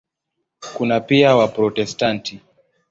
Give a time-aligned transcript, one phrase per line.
[0.75, 2.41] Kuna pia Waprotestanti.